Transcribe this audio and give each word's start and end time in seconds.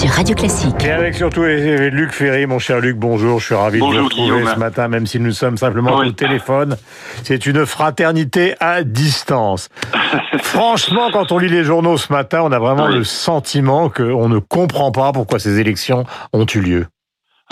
sur 0.00 0.08
Radio 0.08 0.34
Classique. 0.34 0.82
Et 0.82 0.90
avec 0.90 1.14
surtout 1.14 1.42
Luc 1.42 2.12
Ferry, 2.12 2.46
mon 2.46 2.58
cher 2.58 2.80
Luc, 2.80 2.96
bonjour. 2.96 3.38
Je 3.38 3.44
suis 3.44 3.54
ravi 3.54 3.80
de 3.80 3.84
vous 3.84 4.04
retrouver 4.04 4.46
ce 4.46 4.58
matin, 4.58 4.88
même 4.88 5.06
si 5.06 5.20
nous 5.20 5.32
sommes 5.32 5.58
simplement 5.58 5.96
au 5.96 6.10
téléphone. 6.10 6.78
C'est 7.22 7.44
une 7.44 7.66
fraternité 7.66 8.54
à 8.60 8.82
distance. 8.82 9.68
Franchement, 10.42 11.10
quand 11.12 11.32
on 11.32 11.38
lit 11.38 11.50
les 11.50 11.64
journaux 11.64 11.98
ce 11.98 12.10
matin, 12.10 12.40
on 12.42 12.50
a 12.50 12.58
vraiment 12.58 12.86
le 12.86 13.04
sentiment 13.04 13.90
qu'on 13.90 14.30
ne 14.30 14.38
comprend 14.38 14.90
pas 14.90 15.12
pourquoi 15.12 15.38
ces 15.38 15.58
élections 15.58 16.04
ont 16.32 16.46
eu 16.46 16.60
lieu. 16.60 16.86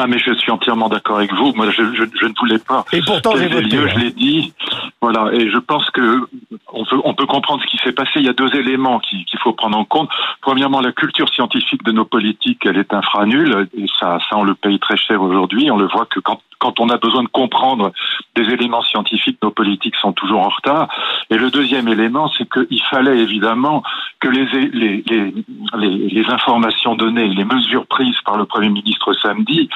Ah 0.00 0.06
mais 0.06 0.18
je 0.18 0.32
suis 0.34 0.52
entièrement 0.52 0.88
d'accord 0.88 1.16
avec 1.16 1.32
vous. 1.34 1.52
Moi, 1.54 1.70
je, 1.70 1.82
je, 1.92 2.04
je, 2.14 2.26
ne 2.26 2.34
voulais 2.38 2.60
pas. 2.60 2.84
Et 2.92 3.02
pourtant, 3.02 3.32
j'ai 3.36 3.48
voté. 3.48 3.76
Lieu, 3.76 3.88
je 3.88 3.96
hein. 3.96 3.98
l'ai 3.98 4.10
dit. 4.12 4.52
Voilà. 5.00 5.32
Et 5.32 5.50
je 5.50 5.58
pense 5.58 5.90
que 5.90 6.28
on 6.72 6.84
peut, 6.84 7.00
on 7.04 7.14
peut 7.14 7.26
comprendre 7.26 7.60
ce 7.62 7.66
qui 7.66 7.78
s'est 7.78 7.92
passé. 7.92 8.12
Il 8.16 8.24
y 8.24 8.28
a 8.28 8.32
deux 8.32 8.54
éléments 8.54 9.00
qu'il 9.00 9.38
faut 9.42 9.52
prendre 9.52 9.76
en 9.76 9.84
compte. 9.84 10.08
Premièrement, 10.40 10.80
la 10.80 10.92
culture 10.92 11.28
scientifique 11.28 11.82
de 11.82 11.90
nos 11.90 12.04
politiques, 12.04 12.64
elle 12.64 12.78
est 12.78 12.94
infranule. 12.94 13.68
Et 13.76 13.86
ça, 13.98 14.18
ça, 14.30 14.36
on 14.36 14.44
le 14.44 14.54
paye 14.54 14.78
très 14.78 14.96
cher 14.96 15.20
aujourd'hui. 15.20 15.68
On 15.72 15.76
le 15.76 15.88
voit 15.88 16.06
que 16.06 16.20
quand 16.20 16.40
quand 16.58 16.80
on 16.80 16.88
a 16.88 16.96
besoin 16.96 17.22
de 17.22 17.28
comprendre 17.28 17.92
des 18.34 18.42
éléments 18.42 18.82
scientifiques, 18.82 19.38
nos 19.42 19.50
politiques 19.50 19.96
sont 19.96 20.12
toujours 20.12 20.40
en 20.40 20.48
retard. 20.48 20.88
Et 21.30 21.36
le 21.36 21.50
deuxième 21.50 21.88
élément, 21.88 22.30
c'est 22.36 22.48
qu'il 22.50 22.82
fallait 22.84 23.18
évidemment 23.18 23.82
que 24.20 24.28
les, 24.28 24.44
les, 24.72 25.04
les, 25.06 25.34
les, 25.76 26.30
informations 26.30 26.94
données, 26.96 27.28
les 27.28 27.44
mesures 27.44 27.86
prises 27.86 28.20
par 28.24 28.36
le 28.36 28.44
Premier 28.44 28.70
ministre 28.70 29.12
samedi 29.14 29.68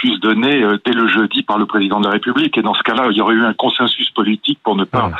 fussent 0.00 0.20
données 0.20 0.62
euh, 0.62 0.78
dès 0.84 0.92
le 0.92 1.08
jeudi 1.08 1.42
par 1.42 1.58
le 1.58 1.66
Président 1.66 2.00
de 2.00 2.06
la 2.06 2.12
République. 2.12 2.56
Et 2.58 2.62
dans 2.62 2.74
ce 2.74 2.82
cas-là, 2.82 3.08
il 3.10 3.16
y 3.16 3.20
aurait 3.20 3.34
eu 3.34 3.44
un 3.44 3.54
consensus 3.54 4.10
politique 4.10 4.58
pour 4.62 4.76
ne 4.76 4.84
pas, 4.84 5.10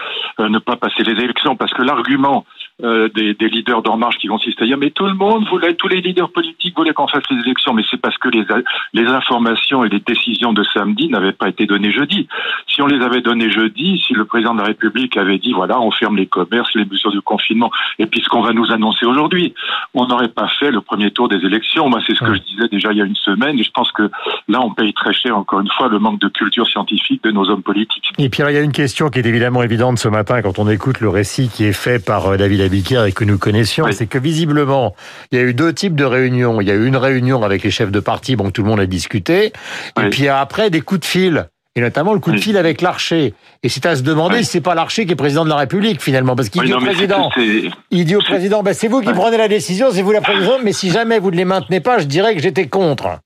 euh, 0.40 0.48
ne 0.48 0.58
pas 0.58 0.76
passer 0.76 1.02
les 1.02 1.12
élections. 1.12 1.56
Parce 1.56 1.72
que 1.72 1.82
l'argument 1.82 2.44
euh, 2.82 3.08
des, 3.14 3.34
des, 3.34 3.48
leaders 3.48 3.82
d'En 3.82 3.96
Marche 3.96 4.18
qui 4.18 4.26
consiste 4.26 4.60
à 4.60 4.64
dire 4.64 4.76
mais 4.76 4.90
tout 4.90 5.06
le 5.06 5.14
monde 5.14 5.46
voulait, 5.48 5.74
tous 5.74 5.88
les 5.88 6.00
leaders 6.00 6.30
politiques 6.30 6.76
voulaient 6.76 6.92
qu'on 6.92 7.06
fasse 7.06 7.22
les 7.30 7.38
élections, 7.40 7.74
mais 7.74 7.84
c'est 7.90 8.00
parce 8.00 8.18
que 8.18 8.28
les, 8.28 8.44
les 8.92 9.06
informations 9.06 9.84
et 9.84 9.88
les 9.88 10.00
décisions 10.00 10.52
de 10.52 10.64
samedi 10.64 11.08
n'avaient 11.08 11.32
pas 11.32 11.48
été 11.48 11.66
données 11.66 11.92
jeudi. 11.92 12.26
Si 12.66 12.82
on 12.82 12.86
les 12.86 13.02
avait 13.04 13.20
données 13.20 13.50
jeudi, 13.50 14.02
si 14.06 14.14
le 14.14 14.24
président 14.24 14.54
de 14.54 14.60
la 14.60 14.66
République 14.66 15.16
avait 15.16 15.38
dit 15.38 15.52
voilà 15.52 15.80
on 15.80 15.90
ferme 15.90 16.16
les 16.16 16.26
commerces, 16.26 16.74
les 16.74 16.84
mesures 16.84 17.12
de 17.12 17.20
confinement, 17.20 17.70
et 17.98 18.06
puis 18.06 18.20
ce 18.20 18.28
qu'on 18.28 18.42
va 18.42 18.52
nous 18.52 18.72
annoncer 18.72 19.06
aujourd'hui, 19.06 19.54
on 19.94 20.06
n'aurait 20.06 20.28
pas 20.28 20.48
fait 20.58 20.70
le 20.70 20.80
premier 20.80 21.10
tour 21.10 21.28
des 21.28 21.44
élections. 21.44 21.88
Moi 21.88 22.00
c'est 22.06 22.14
ce 22.14 22.20
que 22.20 22.34
je 22.34 22.40
disais 22.40 22.68
déjà 22.70 22.92
il 22.92 22.98
y 22.98 23.02
a 23.02 23.04
une 23.04 23.16
semaine, 23.16 23.58
et 23.58 23.62
je 23.62 23.70
pense 23.70 23.92
que 23.92 24.10
là 24.48 24.60
on 24.60 24.74
paye 24.74 24.92
très 24.92 25.12
cher 25.12 25.36
encore 25.36 25.60
une 25.60 25.70
fois 25.70 25.88
le 25.88 25.98
manque 25.98 26.20
de 26.20 26.28
culture 26.28 26.66
scientifique 26.66 27.22
de 27.22 27.30
nos 27.30 27.48
hommes 27.48 27.62
politiques. 27.62 28.10
Et 28.18 28.28
puis 28.28 28.42
il 28.42 28.54
y 28.54 28.58
a 28.58 28.62
une 28.62 28.72
question 28.72 29.08
qui 29.08 29.20
est 29.20 29.26
évidemment 29.26 29.62
évidente 29.62 29.98
ce 29.98 30.08
matin 30.08 30.42
quand 30.42 30.58
on 30.58 30.68
écoute 30.68 31.00
le 31.00 31.08
récit 31.08 31.48
qui 31.48 31.64
est 31.64 31.72
fait 31.72 32.04
par 32.04 32.26
euh, 32.26 32.36
Et 32.72 33.12
que 33.12 33.24
nous 33.24 33.38
connaissions, 33.38 33.86
c'est 33.92 34.06
que 34.06 34.18
visiblement, 34.18 34.94
il 35.30 35.38
y 35.38 35.42
a 35.42 35.44
eu 35.44 35.52
deux 35.52 35.72
types 35.74 35.94
de 35.94 36.04
réunions. 36.04 36.60
Il 36.60 36.68
y 36.68 36.70
a 36.70 36.74
eu 36.74 36.86
une 36.86 36.96
réunion 36.96 37.42
avec 37.42 37.62
les 37.64 37.70
chefs 37.70 37.90
de 37.90 38.00
parti, 38.00 38.34
bon, 38.34 38.50
tout 38.50 38.62
le 38.62 38.68
monde 38.68 38.80
a 38.80 38.86
discuté, 38.86 39.52
et 40.00 40.10
puis 40.10 40.28
après 40.28 40.70
des 40.70 40.80
coups 40.80 41.00
de 41.00 41.04
fil. 41.04 41.48
Et 41.74 41.80
notamment 41.80 42.12
le 42.12 42.20
coup 42.20 42.32
de 42.32 42.38
fil 42.38 42.58
avec 42.58 42.82
l'archer. 42.82 43.32
Et 43.62 43.70
c'est 43.70 43.86
à 43.86 43.96
se 43.96 44.02
demander 44.02 44.42
si 44.42 44.50
c'est 44.50 44.60
pas 44.60 44.74
l'archer 44.74 45.06
qui 45.06 45.12
est 45.12 45.16
président 45.16 45.44
de 45.44 45.48
la 45.48 45.56
République 45.56 46.02
finalement, 46.02 46.36
parce 46.36 46.50
qu'il 46.50 46.62
dit 46.62 46.74
au 46.74 46.80
président, 46.80 47.30
il 47.90 48.04
dit 48.04 48.16
au 48.16 48.20
président, 48.20 48.62
ben, 48.62 48.74
c'est 48.74 48.88
vous 48.88 49.00
qui 49.00 49.12
prenez 49.12 49.38
la 49.38 49.48
décision, 49.48 49.90
c'est 49.90 50.02
vous 50.02 50.12
la 50.12 50.20
présidente, 50.20 50.60
mais 50.62 50.72
si 50.72 50.90
jamais 50.90 51.18
vous 51.18 51.30
ne 51.30 51.36
les 51.36 51.46
maintenez 51.46 51.80
pas, 51.80 51.98
je 51.98 52.04
dirais 52.04 52.34
que 52.34 52.42
j'étais 52.42 52.66
contre. 52.66 53.18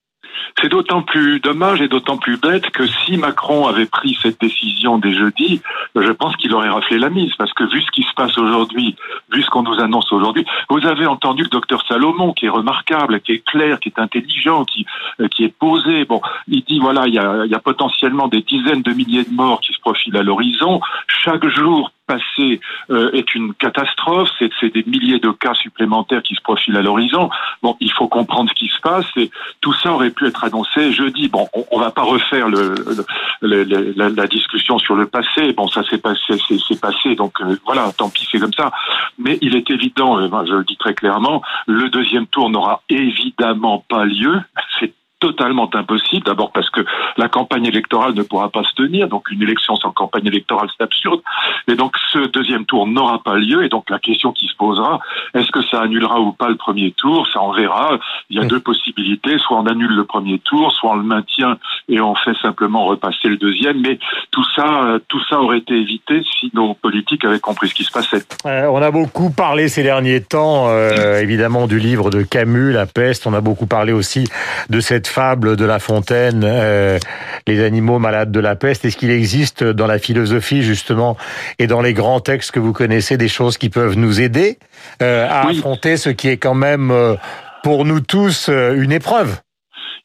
C'est 0.60 0.68
d'autant 0.68 1.02
plus 1.02 1.40
dommage 1.40 1.80
et 1.80 1.88
d'autant 1.88 2.16
plus 2.16 2.38
bête 2.38 2.70
que 2.70 2.86
si 2.86 3.16
Macron 3.16 3.66
avait 3.66 3.86
pris 3.86 4.18
cette 4.22 4.40
décision 4.40 4.98
dès 4.98 5.12
jeudi, 5.12 5.60
je 5.94 6.12
pense 6.12 6.36
qu'il 6.36 6.54
aurait 6.54 6.68
raflé 6.68 6.98
la 6.98 7.10
mise. 7.10 7.34
Parce 7.36 7.52
que 7.52 7.64
vu 7.64 7.82
ce 7.82 7.90
qui 7.90 8.02
se 8.02 8.12
passe 8.14 8.36
aujourd'hui, 8.38 8.96
vu 9.32 9.42
ce 9.42 9.50
qu'on 9.50 9.62
nous 9.62 9.80
annonce 9.80 10.12
aujourd'hui, 10.12 10.46
vous 10.70 10.86
avez 10.86 11.06
entendu 11.06 11.42
le 11.42 11.48
docteur 11.48 11.84
Salomon, 11.86 12.32
qui 12.32 12.46
est 12.46 12.50
remarquable, 12.50 13.20
qui 13.20 13.32
est 13.32 13.44
clair, 13.44 13.80
qui 13.80 13.90
est 13.90 14.00
intelligent, 14.00 14.64
qui, 14.64 14.86
euh, 15.20 15.28
qui 15.28 15.44
est 15.44 15.54
posé. 15.56 16.04
Bon, 16.04 16.20
il 16.48 16.62
dit 16.64 16.78
voilà, 16.78 17.06
il 17.06 17.14
y 17.14 17.18
a, 17.18 17.44
il 17.44 17.50
y 17.50 17.54
a 17.54 17.60
potentiellement 17.60 18.28
des 18.28 18.42
dizaines 18.42 18.82
de 18.82 18.92
milliers 18.92 19.24
de 19.24 19.34
morts 19.34 19.60
qui 19.60 19.72
se 19.72 19.80
profilent 19.80 20.16
à 20.16 20.22
l'horizon. 20.22 20.80
Chaque 21.06 21.46
jour 21.48 21.90
passé 22.06 22.60
euh, 22.90 23.10
est 23.12 23.34
une 23.34 23.54
catastrophe. 23.54 24.30
C'est 24.38 24.72
des 24.72 24.84
milliers 24.84 25.18
de 25.18 25.30
cas 25.30 25.54
supplémentaires 25.54 26.22
qui 26.22 26.34
se 26.34 26.40
profilent 26.40 26.76
à 26.76 26.82
l'horizon. 26.82 27.30
Bon, 27.62 27.76
il 27.80 27.92
faut 27.92 28.08
comprendre 28.08 28.50
ce 28.50 28.54
qui 28.54 28.68
se 28.68 28.80
passe 28.80 29.06
et 29.16 29.30
tout 29.60 29.72
ça 29.72 29.92
aurait 29.92 30.10
pu 30.10 30.26
être 30.26 30.44
annoncé 30.44 30.92
jeudi. 30.92 31.28
Bon, 31.28 31.48
on, 31.54 31.64
on 31.70 31.78
va 31.80 31.90
pas 31.90 32.02
refaire 32.02 32.48
le, 32.48 32.74
le, 33.40 33.64
le 33.64 33.92
la, 33.96 34.26
discussion 34.26 34.78
sur 34.78 34.94
le 34.94 35.06
passé. 35.06 35.52
Bon, 35.52 35.68
ça 35.68 35.82
s'est 35.84 35.98
passé, 35.98 36.34
c'est 36.48 36.80
passé. 36.80 37.14
Donc 37.14 37.40
euh, 37.40 37.58
voilà, 37.64 37.92
tant 37.96 38.08
pis, 38.08 38.28
c'est 38.30 38.38
comme 38.38 38.52
ça. 38.52 38.72
Mais 39.18 39.38
il 39.40 39.56
est 39.56 39.70
évident, 39.70 40.18
euh, 40.18 40.44
je 40.46 40.54
le 40.54 40.64
dis 40.64 40.76
très 40.76 40.94
clairement, 40.94 41.42
le 41.66 41.88
deuxième 41.88 42.26
tour 42.26 42.50
n'aura 42.50 42.82
évidemment 42.88 43.84
pas 43.88 44.04
lieu. 44.04 44.40
totalement 45.20 45.70
impossible. 45.74 46.24
D'abord 46.24 46.52
parce 46.52 46.70
que 46.70 46.80
la 47.16 47.28
campagne 47.28 47.66
électorale 47.66 48.14
ne 48.14 48.22
pourra 48.22 48.50
pas 48.50 48.64
se 48.64 48.74
tenir, 48.74 49.08
donc 49.08 49.30
une 49.30 49.42
élection 49.42 49.76
sans 49.76 49.92
campagne 49.92 50.26
électorale 50.26 50.68
c'est 50.76 50.84
absurde. 50.84 51.20
Et 51.68 51.74
donc 51.74 51.96
ce 52.12 52.18
deuxième 52.28 52.64
tour 52.64 52.86
n'aura 52.86 53.22
pas 53.22 53.36
lieu. 53.36 53.64
Et 53.64 53.68
donc 53.68 53.90
la 53.90 53.98
question 53.98 54.32
qui 54.32 54.46
se 54.46 54.56
posera, 54.56 55.00
est-ce 55.34 55.50
que 55.50 55.62
ça 55.62 55.80
annulera 55.80 56.20
ou 56.20 56.32
pas 56.32 56.48
le 56.48 56.56
premier 56.56 56.92
tour? 56.92 57.26
Ça 57.32 57.42
on 57.42 57.52
verra. 57.52 57.98
Il 58.30 58.36
y 58.36 58.40
a 58.40 58.44
deux 58.44 58.60
possibilités 58.60 59.38
soit 59.38 59.58
on 59.58 59.66
annule 59.66 59.94
le 59.94 60.04
premier 60.04 60.38
tour, 60.38 60.72
soit 60.72 60.92
on 60.92 60.96
le 60.96 61.02
maintient 61.02 61.58
et 61.88 62.00
on 62.00 62.14
fait 62.14 62.36
simplement 62.42 62.86
repasser 62.86 63.28
le 63.28 63.36
deuxième. 63.36 63.80
Mais 63.80 63.98
tout 64.30 64.44
ça, 64.54 64.98
tout 65.08 65.20
ça 65.28 65.40
aurait 65.40 65.58
été 65.58 65.74
évité 65.74 66.22
si 66.38 66.50
nos 66.54 66.74
politiques 66.74 67.24
avaient 67.24 67.40
compris 67.40 67.68
ce 67.68 67.74
qui 67.74 67.84
se 67.84 67.92
passait. 67.92 68.22
Euh, 68.46 68.66
on 68.66 68.82
a 68.82 68.90
beaucoup 68.90 69.30
parlé 69.30 69.68
ces 69.68 69.82
derniers 69.82 70.20
temps, 70.20 70.68
euh, 70.68 71.20
évidemment, 71.20 71.66
du 71.66 71.78
livre 71.78 72.10
de 72.10 72.22
Camus, 72.22 72.72
La 72.72 72.86
peste. 72.86 73.26
On 73.26 73.34
a 73.34 73.40
beaucoup 73.40 73.66
parlé 73.66 73.92
aussi 73.92 74.28
de 74.70 74.80
cette 74.80 75.05
fable 75.06 75.56
de 75.56 75.64
La 75.64 75.78
Fontaine, 75.78 76.42
euh, 76.44 76.98
les 77.46 77.62
animaux 77.62 77.98
malades 77.98 78.30
de 78.30 78.40
la 78.40 78.56
peste 78.56 78.84
Est-ce 78.84 78.96
qu'il 78.96 79.10
existe 79.10 79.64
dans 79.64 79.86
la 79.86 79.98
philosophie 79.98 80.62
justement 80.62 81.16
et 81.58 81.66
dans 81.66 81.80
les 81.80 81.94
grands 81.94 82.20
textes 82.20 82.50
que 82.50 82.60
vous 82.60 82.72
connaissez 82.72 83.16
des 83.16 83.28
choses 83.28 83.58
qui 83.58 83.68
peuvent 83.68 83.96
nous 83.96 84.20
aider 84.20 84.58
euh, 85.02 85.26
à 85.28 85.48
affronter 85.48 85.96
ce 85.96 86.10
qui 86.10 86.28
est 86.28 86.36
quand 86.36 86.54
même 86.54 86.90
euh, 86.90 87.14
pour 87.62 87.84
nous 87.84 88.00
tous 88.00 88.48
une 88.48 88.92
épreuve? 88.92 89.38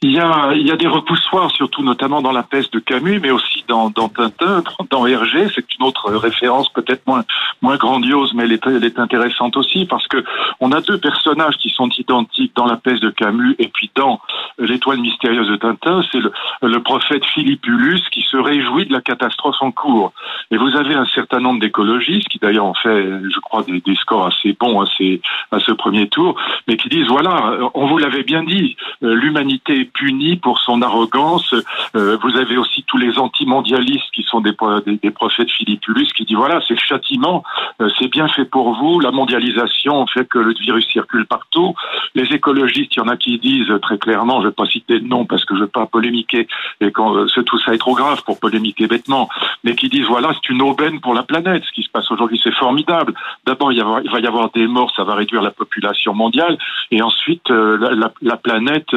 Il 0.03 0.13
y 0.13 0.19
a, 0.19 0.53
il 0.55 0.65
y 0.67 0.71
a 0.71 0.77
des 0.77 0.87
repoussoirs, 0.87 1.51
surtout 1.51 1.83
notamment 1.83 2.23
dans 2.23 2.31
la 2.31 2.41
peste 2.41 2.73
de 2.73 2.79
Camus, 2.79 3.19
mais 3.19 3.29
aussi 3.29 3.63
dans, 3.67 3.91
dans 3.91 4.09
Tintin, 4.09 4.63
dans 4.89 5.05
Hergé. 5.05 5.47
C'est 5.53 5.65
une 5.75 5.85
autre 5.85 6.11
référence 6.15 6.69
peut-être 6.69 7.05
moins, 7.05 7.23
moins 7.61 7.77
grandiose, 7.77 8.33
mais 8.33 8.43
elle 8.43 8.53
est, 8.53 8.65
elle 8.65 8.83
est 8.83 8.97
intéressante 8.97 9.57
aussi 9.57 9.85
parce 9.85 10.07
que 10.07 10.23
on 10.59 10.71
a 10.71 10.81
deux 10.81 10.97
personnages 10.97 11.55
qui 11.57 11.69
sont 11.69 11.89
identiques 11.89 12.55
dans 12.55 12.65
la 12.65 12.77
peste 12.77 13.03
de 13.03 13.11
Camus 13.11 13.55
et 13.59 13.67
puis 13.67 13.91
dans 13.93 14.19
l'étoile 14.57 14.99
mystérieuse 14.99 15.47
de 15.47 15.55
Tintin. 15.57 16.01
C'est 16.11 16.19
le, 16.19 16.31
le 16.63 16.81
prophète 16.81 17.23
Philippulus 17.25 18.01
qui 18.09 18.23
se 18.23 18.37
réjouit 18.37 18.87
de 18.87 18.93
la 18.93 19.01
catastrophe 19.01 19.61
en 19.61 19.71
cours. 19.71 20.13
Et 20.49 20.57
vous 20.57 20.75
avez 20.75 20.95
un 20.95 21.05
certain 21.13 21.39
nombre 21.39 21.59
d'écologistes 21.59 22.27
qui 22.27 22.39
d'ailleurs 22.39 22.65
ont 22.65 22.73
fait, 22.73 23.03
je 23.29 23.39
crois, 23.39 23.61
des, 23.61 23.79
des 23.81 23.95
scores 23.95 24.25
assez 24.25 24.57
bons 24.59 24.81
à, 24.81 24.85
ces, 24.97 25.21
à 25.51 25.59
ce 25.59 25.71
premier 25.71 26.09
tour, 26.09 26.35
mais 26.67 26.75
qui 26.75 26.89
disent 26.89 27.07
voilà, 27.07 27.57
on 27.75 27.85
vous 27.85 27.99
l'avait 27.99 28.23
bien 28.23 28.43
dit, 28.43 28.75
euh, 29.03 29.13
l'humanité 29.13 29.90
puni 29.93 30.35
pour 30.35 30.59
son 30.59 30.81
arrogance. 30.81 31.53
Euh, 31.95 32.17
vous 32.21 32.37
avez 32.37 32.57
aussi 32.57 32.83
tous 32.83 32.97
les 32.97 33.17
antimondialistes 33.17 34.09
qui 34.13 34.23
sont 34.23 34.41
des, 34.41 34.53
des, 34.85 34.97
des 34.97 35.11
prophètes 35.11 35.51
Philippulus 35.51 36.11
qui 36.13 36.25
dit 36.25 36.35
voilà, 36.35 36.61
c'est 36.67 36.73
le 36.73 36.79
châtiment, 36.79 37.43
euh, 37.81 37.89
c'est 37.99 38.07
bien 38.07 38.27
fait 38.27 38.45
pour 38.45 38.73
vous, 38.73 38.99
la 38.99 39.11
mondialisation 39.11 40.05
fait 40.07 40.27
que 40.27 40.39
le 40.39 40.53
virus 40.53 40.87
circule 40.87 41.25
partout. 41.25 41.73
Les 42.15 42.23
écologistes, 42.33 42.95
il 42.95 42.99
y 42.99 43.01
en 43.01 43.07
a 43.07 43.17
qui 43.17 43.37
disent 43.39 43.71
très 43.81 43.97
clairement, 43.97 44.41
je 44.41 44.45
ne 44.45 44.49
vais 44.49 44.55
pas 44.55 44.65
citer 44.65 44.99
de 44.99 45.07
nom 45.07 45.25
parce 45.25 45.45
que 45.45 45.55
je 45.55 45.61
ne 45.61 45.65
veux 45.65 45.71
pas 45.71 45.85
polémiquer, 45.85 46.47
et 46.79 46.91
quand 46.91 47.15
euh, 47.15 47.43
tout 47.45 47.59
ça 47.59 47.73
est 47.73 47.77
trop 47.77 47.95
grave 47.95 48.23
pour 48.23 48.39
polémiquer 48.39 48.87
bêtement, 48.87 49.29
mais 49.63 49.75
qui 49.75 49.89
disent 49.89 50.07
voilà, 50.07 50.31
c'est 50.33 50.49
une 50.49 50.61
aubaine 50.61 50.99
pour 50.99 51.13
la 51.13 51.23
planète, 51.23 51.63
ce 51.65 51.71
qui 51.71 51.83
se 51.83 51.89
passe 51.89 52.09
aujourd'hui, 52.11 52.39
c'est 52.43 52.53
formidable. 52.53 53.13
D'abord, 53.45 53.71
il, 53.71 53.83
va 53.83 54.19
y 54.19 54.27
avoir 54.27 54.49
des 54.51 54.67
morts, 54.67 54.91
ça 54.95 55.03
va 55.03 55.15
réduire 55.15 55.41
la 55.41 55.51
population 55.51 56.13
mondiale, 56.13 56.57
et 56.91 57.01
ensuite, 57.01 57.49
la, 57.49 58.11
la, 58.21 58.37
planète 58.37 58.89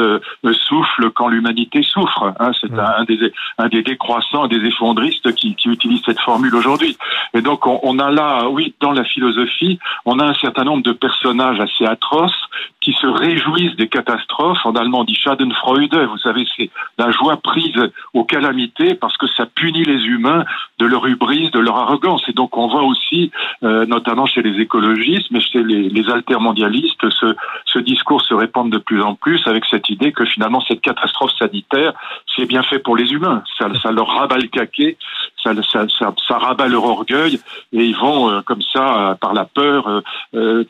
souffre 0.53 0.84
quand 1.15 1.29
l'humanité 1.29 1.83
souffre. 1.83 2.35
Hein. 2.39 2.51
C'est 2.61 2.73
un, 2.79 3.05
des, 3.05 3.33
un 3.59 3.69
des 3.69 3.83
décroissants, 3.83 4.47
des 4.47 4.65
effondristes 4.67 5.35
qui, 5.35 5.55
qui 5.55 5.69
utilisent 5.69 6.03
cette 6.05 6.21
formule 6.21 6.55
aujourd'hui. 6.55 6.97
Et 7.35 7.43
donc 7.43 7.67
on, 7.67 7.81
on, 7.83 7.99
a 7.99 8.11
là, 8.11 8.49
oui, 8.49 8.75
dans 8.81 8.93
la 8.93 9.05
philosophie, 9.05 9.79
on 10.05 10.19
a 10.19 10.25
un 10.25 10.35
certain 10.35 10.65
nombre 10.65 10.83
de 10.83 10.93
personnages 10.93 11.61
assez 11.61 11.85
atroces 11.85 12.49
qui 12.81 12.93
se 12.93 13.07
réjouissent 13.07 13.77
des 13.77 13.89
catastrophes. 13.89 14.65
En 14.65 14.75
allemand, 14.75 15.01
on 15.01 15.05
dit 15.05 15.15
Schadenfreude. 15.15 15.95
Vous 15.95 16.19
savez, 16.19 16.47
c'est 16.57 16.71
la 16.99 17.11
joie 17.11 17.37
prise 17.39 17.81
aux 18.13 18.25
calamités 18.25 18.95
parce 18.95 19.17
que 19.17 19.27
ça 19.27 19.47
punit 19.47 19.85
les 19.85 20.05
humains 20.05 20.45
de 20.79 20.87
leur 20.87 21.07
hubris, 21.07 21.51
de 21.51 21.59
leur 21.61 21.77
arrogance. 21.77 22.23
Et 22.29 22.33
donc, 22.33 22.57
on 22.57 22.69
voit 22.69 22.83
aussi, 22.83 23.31
euh, 23.63 23.87
notamment 23.87 24.27
chez 24.27 24.43
les 24.43 24.61
écologistes, 24.61 25.31
mais 25.31 25.41
chez 25.41 25.63
les, 25.63 25.89
les 25.89 26.11
altermondialistes, 26.11 27.09
ce, 27.11 27.35
ce 27.75 27.81
discours 27.81 28.23
se 28.23 28.33
répand 28.33 28.71
de 28.71 28.79
plus 28.79 29.03
en 29.03 29.17
plus 29.17 29.43
avec 29.47 29.65
cette 29.67 29.91
idée 29.91 30.13
que 30.13 30.25
finalement, 30.25 30.61
cette 30.61 30.81
catastrophe 30.81 31.33
sanitaire, 31.37 31.93
c'est 32.35 32.47
bien 32.47 32.63
fait 32.63 32.79
pour 32.79 32.97
les 32.97 33.11
humains. 33.11 33.43
Ça, 33.59 33.91
leur 33.91 34.07
rabat 34.07 34.39
le 34.39 34.47
caquet 34.47 34.97
ça, 35.45 36.39
rabat 36.39 36.69
leur 36.69 36.85
orgueil 36.85 37.41
et 37.73 37.85
ils 37.85 37.97
vont 37.97 38.43
comme 38.43 38.63
ça, 38.73 39.17
par 39.21 39.35
la 39.35 39.45
peur, 39.45 40.03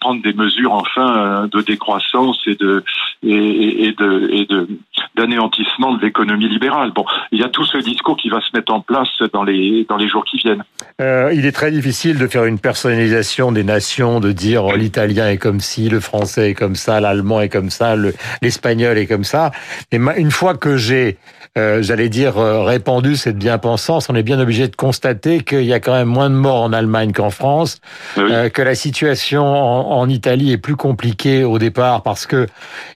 prendre 0.01 0.23
des 0.23 0.33
mesures 0.33 0.73
enfin 0.73 1.49
de 1.51 1.61
décroissance 1.61 2.41
et 2.47 2.55
de 2.55 2.83
d'anéantissement 5.17 5.95
de 5.95 6.03
l'économie 6.03 6.49
libérale. 6.49 6.91
Bon, 6.93 7.05
il 7.31 7.41
y 7.41 7.45
a 7.45 7.49
tout 7.49 7.65
ce 7.65 7.79
discours 7.79 8.17
qui 8.17 8.29
va 8.29 8.41
se 8.41 8.49
mettre 8.55 8.73
en 8.73 8.81
place 8.81 9.09
dans 9.33 9.45
les 9.45 9.87
dans 9.89 9.97
les 9.97 10.09
jours 10.09 10.25
qui 10.25 10.39
viennent. 10.39 10.65
Euh, 11.01 11.33
il 11.35 11.47
est 11.47 11.53
très 11.53 11.71
difficile 11.71 12.19
de 12.19 12.27
faire 12.27 12.45
une 12.45 12.59
personnalisation 12.59 13.53
des 13.53 13.65
nations, 13.65 14.21
de 14.21 14.33
dire 14.33 14.65
oh, 14.65 14.77
l'italien 14.77 15.29
est 15.29 15.39
comme 15.39 15.61
ci, 15.61 15.89
le 15.89 16.01
français 16.01 16.51
est 16.51 16.55
comme 16.55 16.75
ça, 16.75 17.01
l'allemand 17.01 17.41
est 17.41 17.49
comme 17.49 17.71
ça, 17.71 17.95
l'espagnol 18.43 18.99
est 18.99 19.07
comme 19.07 19.25
ça. 19.25 19.53
Et 19.93 19.99
une 20.17 20.31
fois 20.31 20.55
que 20.55 20.77
j'ai 20.77 21.19
euh, 21.57 21.83
j'allais 21.83 22.09
dire, 22.09 22.37
euh, 22.37 22.65
répandu 22.65 23.15
cette 23.15 23.39
bien-pensance, 23.39 24.09
on 24.11 24.17
est 24.17 24.25
bien 24.25 24.41
obligé 24.41 24.64
de 24.69 24.77
constater 24.77 25.41
qu'il 25.41 25.65
y 25.65 25.73
a 25.73 25.81
quand 25.81 25.93
même 25.93 26.09
moins 26.09 26.31
de 26.31 26.35
morts 26.35 26.63
en 26.63 26.73
Allemagne 26.73 27.13
qu'en 27.13 27.31
France, 27.31 27.79
euh, 28.19 28.49
que 28.49 28.63
la 28.63 28.75
situation 28.75 29.45
en, 29.45 29.99
en, 29.99 30.09
Italie 30.09 30.53
est 30.53 30.59
plus 30.59 30.77
compliquée 30.77 31.45
au 31.45 31.59
départ 31.59 32.03
parce 32.03 32.27
que 32.27 32.47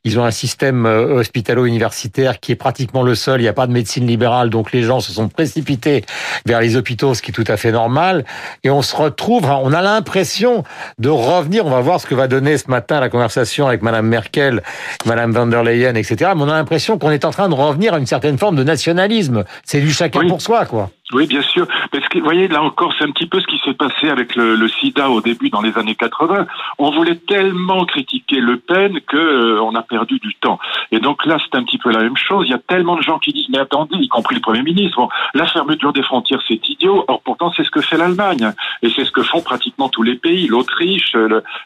ils 0.05 0.19
ont 0.19 0.25
un 0.25 0.31
système 0.31 0.87
hospitalo-universitaire 0.87 2.41
qui 2.41 2.53
est 2.53 2.56
pratiquement 2.56 3.03
le 3.03 3.15
seul. 3.15 3.41
Il 3.41 3.44
n'y 3.44 3.49
a 3.49 3.53
pas 3.53 3.67
de 3.67 3.73
médecine 3.73 4.06
libérale, 4.06 4.50
donc 4.50 4.73
les 4.73 4.82
gens 4.82 5.00
se 5.00 5.12
sont 5.12 5.29
précipités 5.29 6.05
vers 6.47 6.61
les 6.61 6.76
hôpitaux, 6.76 7.15
ce 7.15 7.23
qui 7.23 7.31
est 7.31 7.35
tout 7.35 7.44
à 7.47 7.56
fait 7.56 7.73
normal. 7.73 8.25
Et 8.65 8.70
on 8.70 8.82
se 8.82 8.94
retrouve, 8.94 9.44
on 9.44 9.73
a 9.73 9.82
l'impression 9.82 10.65
de 10.99 11.09
revenir. 11.09 11.67
On 11.67 11.70
va 11.70 11.81
voir 11.81 12.00
ce 12.00 12.06
que 12.06 12.15
va 12.15 12.29
donner 12.29 12.59
ce 12.59 12.70
matin 12.70 13.00
la 13.00 13.09
conversation 13.09 13.67
avec 13.67 13.82
Madame 13.82 14.06
Merkel, 14.06 14.62
Madame 15.06 15.32
van 15.32 15.47
der 15.47 15.62
Leyen, 15.62 15.94
etc. 15.94 16.32
Mais 16.37 16.43
on 16.43 16.49
a 16.49 16.55
l'impression 16.55 16.99
qu'on 16.99 17.11
est 17.11 17.25
en 17.25 17.31
train 17.31 17.49
de 17.49 17.55
revenir 17.55 17.94
à 17.94 17.99
une 17.99 18.06
certaine 18.06 18.38
forme 18.38 18.56
de 18.56 18.65
nationalisme. 18.65 19.44
C'est 19.65 19.81
du 19.81 19.93
chacun 19.93 20.26
pour 20.29 20.41
soi, 20.43 20.67
quoi. 20.67 20.91
Oui, 21.12 21.26
bien 21.26 21.40
sûr. 21.40 21.66
Parce 21.90 22.06
que, 22.08 22.19
vous 22.19 22.25
voyez, 22.25 22.49
là 22.49 22.62
encore, 22.62 22.93
c'est 22.99 23.05
un 23.05 23.10
petit 23.10 23.26
peu 23.26 23.40
ce 23.40 23.46
qui 23.46 23.58
s'est 23.64 23.72
passé 23.72 24.10
avec 24.10 24.37
le, 24.37 24.56
le, 24.56 24.69
sida 24.69 25.08
au 25.08 25.22
début 25.22 25.49
dans 25.49 25.62
les 25.62 25.76
années 25.78 25.94
80. 25.94 26.46
On 26.76 26.90
voulait 26.90 27.16
tellement 27.16 27.87
critiquer 27.87 28.40
Le 28.40 28.58
Pen 28.58 29.00
que 29.00 29.16
euh, 29.16 29.62
on 29.62 29.75
a 29.75 29.81
perdu 29.82 30.19
du 30.19 30.34
temps. 30.34 30.58
Et 30.93 31.00
donc 31.00 31.25
là, 31.25 31.38
c'est 31.43 31.56
un 31.56 31.64
petit 31.64 31.78
peu 31.78 31.90
la 31.90 32.00
même 32.00 32.16
chose. 32.16 32.46
Il 32.46 32.50
y 32.50 32.55
a 32.55 32.58
tellement 32.58 32.96
de 32.96 33.02
gens 33.02 33.19
qui 33.19 33.32
disent, 33.32 33.49
mais 33.49 33.58
attendez, 33.58 33.96
y 33.96 34.08
compris 34.08 34.34
le 34.34 34.43
Premier 34.43 34.62
ministre, 34.62 34.99
bon, 34.99 35.08
la 35.32 35.46
fermeture 35.46 35.94
des 35.94 36.02
frontières, 36.02 36.43
c'est 36.46 36.69
idiot. 36.69 37.06
Or, 37.08 37.22
pourtant, 37.22 37.52
c'est 37.56 37.64
ce 37.64 37.70
que 37.70 37.81
fait 37.81 37.96
l'Allemagne. 37.96 38.52
Et 38.82 38.90
c'est 38.90 39.06
ce 39.06 39.10
que 39.10 39.22
font 39.22 39.40
pratiquement 39.40 39.88
tous 39.88 40.02
les 40.02 40.16
pays. 40.16 40.46
L'Autriche, 40.46 41.16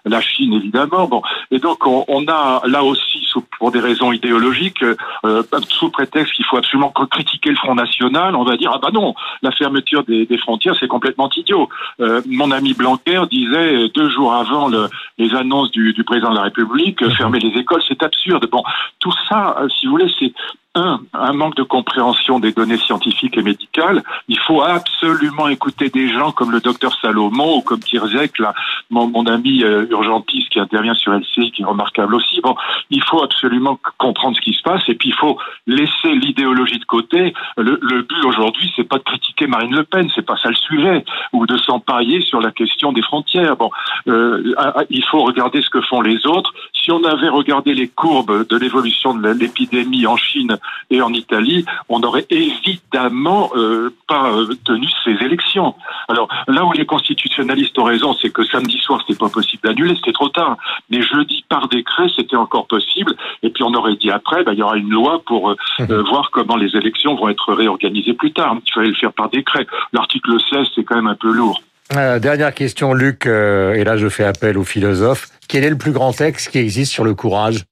la 0.04 0.20
Chine, 0.20 0.52
évidemment. 0.52 1.08
Bon. 1.08 1.22
Et 1.50 1.58
donc, 1.58 1.84
on, 1.84 2.04
on 2.06 2.28
a 2.28 2.62
là 2.66 2.84
aussi, 2.84 3.26
pour 3.58 3.70
des 3.70 3.80
raisons 3.80 4.12
idéologiques, 4.12 4.84
euh, 5.24 5.42
sous 5.68 5.90
prétexte 5.90 6.34
qu'il 6.34 6.44
faut 6.44 6.56
absolument 6.56 6.92
critiquer 7.10 7.50
le 7.50 7.56
Front 7.56 7.74
National, 7.74 8.34
on 8.34 8.44
va 8.44 8.56
dire, 8.56 8.70
ah 8.74 8.78
bah 8.80 8.90
non, 8.92 9.14
la 9.42 9.50
fermeture 9.50 10.04
des, 10.04 10.38
frontières, 10.38 10.74
c'est 10.78 10.88
complètement 10.88 11.30
idiot. 11.36 11.68
Euh, 12.00 12.20
mon 12.26 12.50
ami 12.50 12.74
Blanquer 12.74 13.22
disait 13.30 13.88
deux 13.94 14.08
jours 14.10 14.32
avant 14.34 14.70
les 15.18 15.34
annonces 15.34 15.70
du, 15.70 15.92
du, 15.92 16.04
président 16.04 16.30
de 16.30 16.36
la 16.36 16.42
République, 16.42 17.00
mhm. 17.02 17.10
fermer 17.12 17.38
les 17.38 17.58
écoles, 17.58 17.82
c'est 17.86 18.02
absurde. 18.02 18.48
Bon, 18.50 18.62
tout 18.98 19.12
ça, 19.28 19.56
euh, 19.58 19.68
si 19.68 19.86
vous 19.86 19.92
voulez, 19.92 20.12
c'est 20.18 20.32
un, 20.74 21.00
un 21.12 21.32
manque 21.32 21.56
de 21.56 21.62
compréhension 21.62 22.40
des 22.40 22.52
données 22.52 22.78
scientifiques 22.78 23.36
et 23.36 23.42
médicales. 23.42 24.02
Il 24.28 24.38
faut 24.38 24.62
absolument 24.62 25.48
écouter 25.48 25.90
des 25.90 26.08
gens 26.08 26.32
comme 26.32 26.50
le 26.50 26.60
docteur 26.60 26.96
Salomon 27.00 27.58
ou 27.58 27.60
comme 27.60 27.80
Kirzek, 27.80 28.38
là, 28.38 28.54
mon, 28.90 29.26
ami 29.26 29.62
euh, 29.62 29.86
urgentiste 29.90 30.48
qui 30.48 30.58
intervient 30.58 30.94
sur 30.94 31.12
LCI, 31.12 31.52
qui 31.52 31.62
est 31.62 31.66
remarquable 31.66 32.14
aussi. 32.14 32.40
Bon, 32.40 32.56
il 32.90 33.02
faut 33.02 33.22
absolument 33.22 33.78
comprendre 33.98 34.36
ce 34.36 34.40
qui 34.40 34.54
se 34.54 34.62
passe 34.62 34.82
et 34.88 34.94
puis 34.94 35.10
il 35.10 35.14
faut 35.14 35.38
laisser 35.66 36.14
l'idéologie 36.14 36.78
de 36.78 36.84
côté. 36.84 37.34
Le, 37.56 37.78
le 37.82 38.02
but 38.02 38.24
aujourd'hui, 38.24 38.72
c'est 38.74 38.88
pas 38.88 38.98
de 38.98 39.04
critiquer 39.04 39.46
Marine 39.46 39.74
Le 39.74 39.84
Pen, 39.84 40.08
c'est 40.14 40.26
pas 40.26 40.36
ça 40.36 40.48
le 40.48 40.54
sujet, 40.54 41.04
ou 41.32 41.46
de 41.46 41.56
s'empailler 41.58 42.22
sur 42.22 42.40
la 42.40 42.50
question 42.50 42.92
des 42.92 43.02
frontières. 43.02 43.56
Bon, 43.56 43.70
euh, 44.08 44.54
il 44.88 45.04
faut 45.04 45.22
regarder 45.22 45.60
ce 45.60 45.70
que 45.70 45.80
font 45.82 46.00
les 46.00 46.26
autres. 46.26 46.52
Si 46.72 46.90
on 46.90 47.04
avait 47.04 47.28
regardé 47.28 47.74
les 47.74 47.88
courbes 47.88 48.46
de 48.48 48.56
l'évolution 48.56 49.14
de 49.14 49.28
l'épidémie 49.28 50.06
en 50.06 50.16
Chine 50.16 50.58
et 50.90 51.00
en 51.00 51.12
Italie, 51.12 51.64
on 51.88 52.00
n'aurait 52.00 52.26
évidemment 52.30 53.50
euh, 53.56 53.94
pas 54.06 54.30
euh, 54.30 54.54
tenu 54.64 54.86
ces 55.04 55.24
élections. 55.24 55.74
Alors 56.08 56.28
là 56.48 56.64
où 56.64 56.72
les 56.72 56.86
constitutionnalistes 56.86 57.78
ont 57.78 57.84
raison, 57.84 58.14
c'est 58.20 58.30
que 58.30 58.44
samedi 58.44 58.78
soir 58.78 59.02
c'était 59.06 59.18
pas 59.18 59.28
possible 59.28 59.62
d'annuler, 59.64 59.94
c'était 59.96 60.12
trop 60.12 60.28
tard. 60.28 60.56
Mais 60.90 61.02
jeudi 61.02 61.44
par 61.48 61.68
décret 61.68 62.08
c'était 62.14 62.36
encore 62.36 62.66
possible. 62.66 63.14
Et 63.42 63.50
puis 63.50 63.64
on 63.64 63.72
aurait 63.74 63.96
dit 63.96 64.10
après, 64.10 64.44
bah, 64.44 64.52
il 64.52 64.58
y 64.58 64.62
aura 64.62 64.76
une 64.76 64.90
loi 64.90 65.22
pour 65.26 65.50
euh, 65.50 65.56
mmh. 65.78 65.94
voir 66.08 66.30
comment 66.30 66.56
les 66.56 66.76
élections 66.76 67.14
vont 67.14 67.28
être 67.28 67.52
réorganisées 67.52 68.14
plus 68.14 68.32
tard. 68.32 68.56
Il 68.66 68.72
fallait 68.72 68.88
le 68.88 68.94
faire 68.94 69.12
par 69.12 69.30
décret. 69.30 69.66
L'article 69.92 70.38
16 70.50 70.66
c'est 70.74 70.84
quand 70.84 70.96
même 70.96 71.06
un 71.06 71.16
peu 71.16 71.32
lourd. 71.32 71.62
dernière 71.90 72.54
question, 72.54 72.92
Luc, 72.92 73.26
et 73.26 73.84
là 73.84 73.96
je 73.96 74.08
fais 74.08 74.24
appel 74.24 74.58
aux 74.58 74.64
philosophes. 74.64 75.28
Quel 75.48 75.64
est 75.64 75.70
le 75.70 75.78
plus 75.78 75.92
grand 75.92 76.12
texte 76.12 76.50
qui 76.50 76.58
existe 76.58 76.92
sur 76.92 77.04
le 77.04 77.14
courage? 77.14 77.64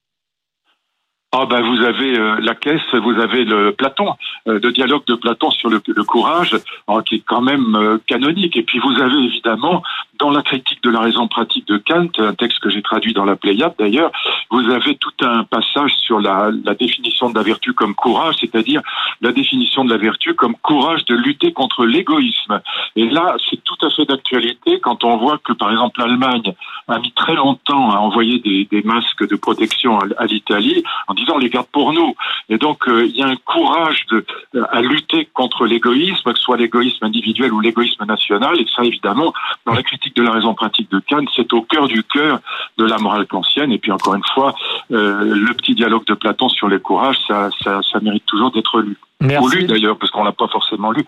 Ah 1.33 1.47
ben 1.47 1.61
vous 1.61 1.85
avez 1.85 2.19
euh, 2.19 2.41
la 2.41 2.57
caisse, 2.57 2.93
vous 2.93 3.21
avez 3.21 3.45
le 3.45 3.73
Platon, 3.73 4.15
euh, 4.49 4.59
le 4.61 4.73
dialogue 4.73 5.05
de 5.07 5.15
Platon 5.15 5.51
sur 5.51 5.69
le, 5.69 5.81
le 5.87 6.05
courage, 6.05 6.57
hein, 6.89 7.03
qui 7.07 7.17
est 7.17 7.25
quand 7.25 7.41
même 7.41 7.77
euh, 7.77 7.99
canonique. 8.07 8.57
Et 8.57 8.65
puis 8.65 8.81
vous 8.81 9.01
avez 9.01 9.17
évidemment 9.17 9.83
dans 10.21 10.31
la 10.31 10.43
critique 10.43 10.83
de 10.83 10.91
la 10.91 11.01
raison 11.01 11.29
pratique 11.29 11.67
de 11.67 11.79
Kant, 11.79 12.11
un 12.19 12.35
texte 12.35 12.61
que 12.61 12.69
j'ai 12.69 12.83
traduit 12.83 13.15
dans 13.15 13.25
la 13.25 13.37
Pléiade 13.37 13.75
d'ailleurs, 13.79 14.13
vous 14.51 14.69
avez 14.71 14.97
tout 14.97 15.13
un 15.23 15.45
passage 15.45 15.95
sur 15.97 16.21
la, 16.21 16.51
définition 16.79 17.31
de 17.31 17.35
la 17.35 17.43
vertu 17.43 17.73
comme 17.73 17.95
courage, 17.95 18.37
c'est-à-dire 18.41 18.83
la 19.21 19.33
définition 19.33 19.85
de 19.85 19.91
la 19.91 19.97
vertu 19.97 20.35
comme 20.35 20.57
courage 20.57 21.05
de 21.07 21.15
lutter 21.15 21.53
contre 21.53 21.87
l'égoïsme. 21.87 22.61
Et 22.97 23.09
là, 23.09 23.37
c'est 23.49 23.63
tout 23.65 23.77
à 23.83 23.91
fait 23.91 24.05
d'actualité 24.05 24.79
quand 24.81 25.05
on 25.05 25.17
voit 25.17 25.39
que 25.39 25.53
par 25.53 25.71
exemple 25.71 26.01
l'Allemagne 26.01 26.55
a 26.89 26.99
mis 26.99 27.13
très 27.13 27.35
longtemps 27.35 27.91
à 27.91 27.97
envoyer 27.97 28.39
des, 28.41 28.83
masques 28.85 29.27
de 29.27 29.37
protection 29.37 29.99
à, 30.19 30.27
l'Italie 30.27 30.83
disant 31.17 31.39
les 31.39 31.49
garde 31.49 31.67
pour 31.73 31.93
nous. 31.93 32.15
Et 32.49 32.59
donc 32.59 32.89
euh, 32.89 33.07
il 33.07 33.17
y 33.17 33.23
a 33.23 33.27
un 33.27 33.37
courage 33.37 34.07
euh, 34.13 34.25
à 34.71 34.81
lutter 34.81 35.29
contre 35.33 35.67
l'égoïsme, 35.67 36.33
que 36.33 36.39
ce 36.39 36.43
soit 36.43 36.57
l'égoïsme 36.57 37.05
individuel 37.05 37.53
ou 37.53 37.61
l'égoïsme 37.61 38.05
national. 38.05 38.61
Et 38.61 38.67
ça, 38.75 38.85
évidemment, 38.85 39.33
dans 39.67 39.75
la 39.75 39.83
critique 39.83 40.10
de 40.15 40.23
la 40.23 40.33
raison 40.33 40.55
pratique 40.55 40.91
de 40.91 41.01
Kant, 41.09 41.25
c'est 41.35 41.53
au 41.53 41.63
cœur 41.63 41.89
du 41.89 42.03
cœur 42.05 42.41
de 42.79 42.85
la 42.85 42.99
morale 42.99 43.27
kantienne. 43.27 43.73
Et 43.73 43.79
puis 43.79 43.93
encore 43.93 44.15
une 44.15 44.25
fois, 44.35 44.55
euh, 44.93 45.35
le 45.35 45.55
petit 45.55 45.75
dialogue 45.75 46.05
de 46.07 46.15
Platon 46.15 46.49
sur 46.49 46.69
le 46.69 46.79
courage, 46.79 47.17
ça, 47.27 47.51
ça, 47.63 47.81
ça 47.91 48.01
mérite 48.01 48.25
toujours 48.27 48.51
d'être 48.51 48.81
lu. 48.81 48.97
Merci. 49.21 49.45
Ou 49.45 49.49
lu 49.51 49.65
d'ailleurs, 49.65 49.99
parce 49.99 50.11
qu'on 50.11 50.25
l'a 50.25 50.33
pas 50.33 50.49
forcément 50.49 50.93
lu. 50.93 51.05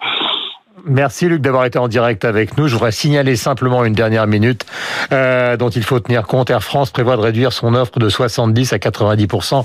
Merci 0.84 1.28
Luc 1.28 1.42
d'avoir 1.42 1.64
été 1.64 1.78
en 1.78 1.86
direct 1.86 2.24
avec 2.24 2.56
nous. 2.56 2.66
Je 2.66 2.74
voudrais 2.74 2.92
signaler 2.92 3.36
simplement 3.36 3.84
une 3.84 3.92
dernière 3.92 4.26
minute 4.26 4.64
euh, 5.12 5.56
dont 5.56 5.68
il 5.68 5.82
faut 5.82 6.00
tenir 6.00 6.26
compte. 6.26 6.50
Air 6.50 6.62
France 6.62 6.90
prévoit 6.90 7.16
de 7.16 7.20
réduire 7.20 7.52
son 7.52 7.74
offre 7.74 7.98
de 7.98 8.08
70 8.08 8.72
à 8.72 8.78
90% 8.78 9.64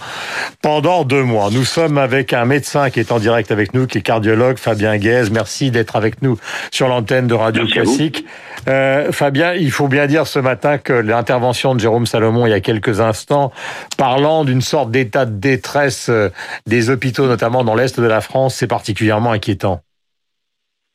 pendant 0.62 1.06
deux 1.06 1.24
mois. 1.24 1.50
Nous 1.52 1.64
sommes 1.64 1.98
avec 1.98 2.34
un 2.34 2.46
médecin 2.46 2.90
qui 2.90 3.00
est 3.00 3.12
en 3.12 3.20
direct 3.20 3.52
avec 3.52 3.74
nous, 3.74 3.88
qui 3.88 4.00
est 4.00 4.02
cardiologue, 4.02 4.58
Fabien 4.58 4.98
Guez. 4.98 5.30
Merci 5.32 5.72
d'être 5.72 5.96
avec 5.96 6.22
nous 6.22 6.38
sur 6.72 6.88
l'antenne 6.88 7.28
de 7.28 7.34
Radio 7.34 7.64
Merci 7.64 7.74
Classique. 7.74 8.26
Euh, 8.68 9.12
Fabien, 9.12 9.54
il 9.54 9.72
faut 9.72 9.88
bien 9.88 10.08
dire 10.08 10.28
ce 10.28 10.40
matin 10.40 10.78
que 10.78 10.92
l'intervention 10.92 11.74
de 11.74 11.80
Jérôme 11.80 12.06
Salomon 12.06 12.46
il 12.48 12.50
y 12.50 12.54
a 12.54 12.60
quelques 12.60 13.00
instants, 13.00 13.52
parlant 13.98 14.44
d'une 14.44 14.62
sorte 14.62 14.92
d'état 14.92 15.26
de 15.26 15.40
détresse 15.40 16.10
euh, 16.10 16.30
des 16.66 16.90
hôpitaux, 16.90 17.28
notamment 17.28 17.64
dans 17.64 17.76
l'Est 17.76 18.00
de 18.00 18.06
la 18.06 18.20
France, 18.20 18.56
c'est 18.56 18.68
particulièrement 18.68 19.32
inquiétant. 19.32 19.82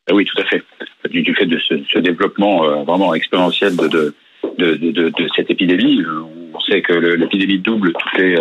Ah 0.07 0.13
oui, 0.13 0.25
tout 0.25 0.39
à 0.39 0.45
fait. 0.45 0.61
Du, 1.09 1.35
fait 1.35 1.45
de 1.45 1.59
ce, 1.59 1.99
développement 1.99 2.63
euh, 2.63 2.83
vraiment 2.83 3.13
exponentiel 3.13 3.75
de, 3.75 4.13
cette 5.35 5.49
épidémie, 5.49 6.01
on 6.53 6.59
sait 6.59 6.81
que 6.81 6.93
l'épidémie 6.93 7.59
double 7.59 7.93
toutes 7.93 8.19
les, 8.19 8.35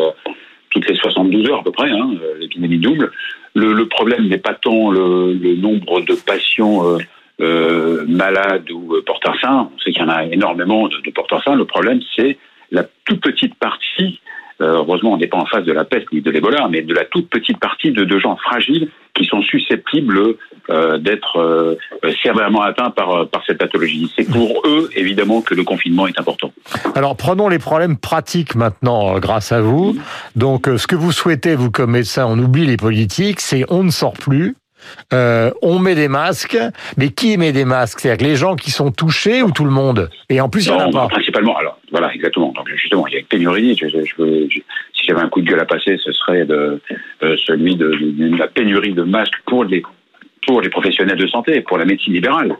toutes 0.70 0.88
les 0.88 0.94
72 0.94 1.48
heures 1.48 1.60
à 1.60 1.64
peu 1.64 1.72
près, 1.72 1.90
hein, 1.90 2.10
l'épidémie 2.38 2.78
double. 2.78 3.10
Le, 3.54 3.84
problème 3.86 4.28
n'est 4.28 4.38
pas 4.38 4.54
tant 4.54 4.90
le, 4.90 5.54
nombre 5.56 6.00
de 6.02 6.14
patients 6.14 6.98
euh, 7.40 8.04
malades 8.06 8.70
ou 8.70 8.94
porteurs 9.06 9.38
sains, 9.40 9.70
on 9.74 9.78
sait 9.78 9.92
qu'il 9.92 10.02
y 10.02 10.04
en 10.04 10.08
a 10.08 10.24
énormément 10.24 10.88
de, 10.88 10.98
de 10.98 11.10
porteurs 11.10 11.42
sains, 11.42 11.54
le 11.54 11.64
problème 11.64 12.00
c'est 12.16 12.38
la 12.70 12.84
toute 13.04 13.20
petite 13.20 13.54
partie 13.56 14.20
euh, 14.62 14.76
heureusement, 14.76 15.14
on 15.14 15.16
n'est 15.16 15.26
pas 15.26 15.38
en 15.38 15.46
face 15.46 15.64
de 15.64 15.72
la 15.72 15.84
peste 15.84 16.06
ni 16.12 16.20
de 16.20 16.30
l'Ebola, 16.30 16.68
mais 16.70 16.82
de 16.82 16.94
la 16.94 17.04
toute 17.04 17.28
petite 17.28 17.58
partie 17.58 17.90
de, 17.90 18.04
de 18.04 18.18
gens 18.18 18.36
fragiles 18.36 18.88
qui 19.14 19.24
sont 19.24 19.42
susceptibles 19.42 20.36
euh, 20.70 20.98
d'être 20.98 21.38
euh, 21.38 21.74
sévèrement 22.22 22.62
atteints 22.62 22.90
par, 22.90 23.28
par 23.28 23.42
cette 23.44 23.58
pathologie. 23.58 24.10
C'est 24.16 24.30
pour 24.30 24.62
eux, 24.64 24.88
évidemment, 24.94 25.42
que 25.42 25.54
le 25.54 25.64
confinement 25.64 26.06
est 26.06 26.18
important. 26.18 26.52
Alors, 26.94 27.16
prenons 27.16 27.48
les 27.48 27.58
problèmes 27.58 27.96
pratiques 27.96 28.54
maintenant, 28.54 29.18
grâce 29.18 29.50
à 29.50 29.60
vous. 29.60 29.96
Donc, 30.36 30.66
ce 30.66 30.86
que 30.86 30.96
vous 30.96 31.12
souhaitez, 31.12 31.56
vous 31.56 31.70
comme 31.70 31.90
médecin, 31.90 32.26
on 32.28 32.38
oublie 32.38 32.66
les 32.66 32.76
politiques, 32.76 33.40
c'est 33.40 33.64
on 33.68 33.82
ne 33.82 33.90
sort 33.90 34.12
plus, 34.12 34.54
euh, 35.12 35.50
on 35.62 35.78
met 35.78 35.94
des 35.94 36.08
masques, 36.08 36.58
mais 36.96 37.10
qui 37.10 37.36
met 37.36 37.52
des 37.52 37.64
masques? 37.64 38.00
C'est-à-dire 38.00 38.26
les 38.26 38.36
gens 38.36 38.56
qui 38.56 38.70
sont 38.70 38.90
touchés 38.90 39.42
ou 39.42 39.50
tout 39.50 39.64
le 39.64 39.70
monde? 39.70 40.10
Et 40.28 40.40
en 40.40 40.48
plus, 40.48 40.66
il 40.66 40.72
n'y 40.72 40.80
en 40.80 40.88
a 40.88 40.92
pas. 40.92 41.08
Principalement, 41.08 41.56
alors 41.56 41.78
voilà, 41.90 42.12
exactement. 42.14 42.52
Donc 42.52 42.68
justement, 42.68 43.06
il 43.06 43.14
y 43.14 43.16
a 43.16 43.20
une 43.20 43.26
pénurie. 43.26 43.76
Je, 43.80 43.88
je, 43.88 43.98
je, 44.04 44.60
si 45.02 45.06
j'avais 45.06 45.20
un 45.20 45.28
coup 45.28 45.40
de 45.40 45.48
gueule 45.48 45.60
à 45.60 45.64
passer, 45.64 45.96
ce 45.98 46.12
serait 46.12 46.44
de, 46.44 46.80
euh, 47.22 47.36
celui 47.46 47.76
de, 47.76 47.90
de, 47.90 48.36
la 48.36 48.48
pénurie 48.48 48.92
de 48.92 49.02
masques 49.02 49.40
pour 49.46 49.64
les 49.64 49.82
pour 50.46 50.60
les 50.60 50.70
professionnels 50.70 51.18
de 51.18 51.26
santé, 51.28 51.60
pour 51.60 51.78
la 51.78 51.84
médecine 51.84 52.12
libérale. 52.12 52.56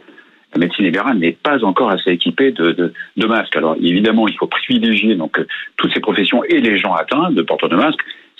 La 0.53 0.59
médecine 0.59 0.85
libérale 0.85 1.17
n'est 1.17 1.31
pas 1.33 1.63
encore 1.65 1.89
assez 1.89 2.11
équipée 2.11 2.51
de, 2.51 2.71
de, 2.71 2.93
de, 3.17 3.27
masques. 3.27 3.55
Alors 3.55 3.75
évidemment, 3.81 4.27
il 4.27 4.37
faut 4.37 4.47
privilégier 4.47 5.15
donc 5.15 5.37
toutes 5.77 5.93
ces 5.93 5.99
professions 5.99 6.43
et 6.43 6.61
les 6.61 6.77
gens 6.77 6.93
atteints 6.93 7.31
de 7.31 7.41
porteurs 7.41 7.69
de 7.69 7.75
masques. 7.75 7.99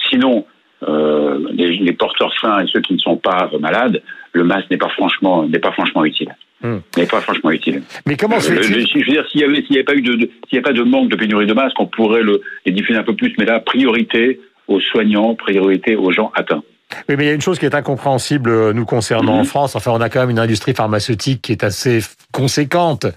Sinon, 0.09 0.45
euh, 0.87 1.39
les, 1.51 1.77
les, 1.77 1.93
porteurs 1.93 2.33
sains 2.39 2.59
et 2.61 2.67
ceux 2.67 2.81
qui 2.81 2.93
ne 2.93 2.99
sont 2.99 3.17
pas 3.17 3.49
malades, 3.59 4.01
le 4.33 4.43
masque 4.43 4.69
n'est 4.69 4.77
pas 4.77 4.89
franchement 4.89 5.43
n'est 5.43 5.59
pas 5.59 5.71
franchement 5.71 6.05
utile. 6.05 6.35
Hmm. 6.61 6.77
N'est 6.97 7.05
pas 7.05 7.21
franchement 7.21 7.51
utile. 7.51 7.81
Mais 8.05 8.15
comment 8.15 8.39
c'est 8.39 8.53
euh, 8.53 8.63
Je 8.63 8.97
veux 8.97 9.03
dire, 9.03 9.27
s'il 9.29 9.41
y 9.41 9.43
avait 9.43 9.57
avait 9.57 9.83
pas 9.83 9.95
eu 9.95 10.01
de, 10.01 10.29
s'il 10.47 10.55
y 10.55 10.57
a 10.57 10.61
pas 10.61 10.71
de 10.71 10.83
manque 10.83 11.09
de 11.09 11.17
pénurie 11.17 11.45
de 11.45 11.53
masques, 11.53 11.79
on 11.79 11.87
pourrait 11.87 12.23
le, 12.23 12.41
les 12.65 12.71
diffuser 12.71 12.97
un 12.97 13.03
peu 13.03 13.15
plus. 13.15 13.33
Mais 13.37 13.45
là, 13.45 13.59
priorité 13.59 14.39
aux 14.67 14.79
soignants, 14.79 15.35
priorité 15.35 15.95
aux 15.95 16.11
gens 16.11 16.31
atteints. 16.35 16.63
Oui, 17.09 17.15
mais 17.17 17.25
il 17.25 17.27
y 17.27 17.29
a 17.29 17.33
une 17.33 17.41
chose 17.41 17.59
qui 17.59 17.65
est 17.65 17.75
incompréhensible 17.75 18.49
euh, 18.49 18.73
nous 18.73 18.85
concernant 18.85 19.35
en 19.35 19.39
mhm. 19.39 19.45
France. 19.45 19.75
Enfin, 19.75 19.91
on 19.91 20.01
a 20.01 20.09
quand 20.09 20.19
même 20.19 20.29
une 20.29 20.39
industrie 20.39 20.73
pharmaceutique 20.73 21.41
qui 21.41 21.51
est 21.51 21.63
assez 21.63 21.99
conséquente 22.31 23.07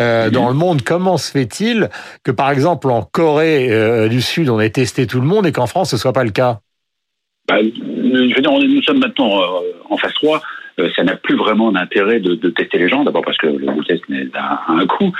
euh, 0.00 0.30
dans 0.30 0.48
le 0.48 0.54
monde. 0.54 0.82
Comment 0.82 1.16
se 1.16 1.30
fait-il 1.30 1.90
que, 2.22 2.30
par 2.30 2.50
exemple, 2.50 2.90
en 2.90 3.02
Corée 3.02 3.68
euh, 3.70 4.08
du 4.08 4.22
Sud, 4.22 4.48
on 4.48 4.60
ait 4.60 4.70
testé 4.70 5.06
tout 5.06 5.20
le 5.20 5.26
monde 5.26 5.46
et 5.46 5.52
qu'en 5.52 5.66
France, 5.66 5.90
ce 5.90 5.96
soit 5.96 6.12
pas 6.12 6.24
le 6.24 6.30
cas? 6.30 6.60
Bah, 7.46 7.56
je 7.60 8.34
veux 8.34 8.40
dire, 8.40 8.52
nous 8.52 8.82
sommes 8.82 9.00
maintenant 9.00 9.42
euh, 9.42 9.72
en 9.90 9.96
phase 9.96 10.14
3. 10.14 10.40
Euh, 10.80 10.88
ça 10.96 11.04
n'a 11.04 11.14
plus 11.14 11.36
vraiment 11.36 11.70
d'intérêt 11.70 12.18
de, 12.18 12.34
de, 12.34 12.50
tester 12.50 12.78
les 12.78 12.88
gens. 12.88 13.04
D'abord 13.04 13.22
parce 13.22 13.36
que 13.36 13.46
le 13.46 13.84
test 13.84 14.02
a 14.34 14.64
un 14.68 14.86
coût, 14.86 15.12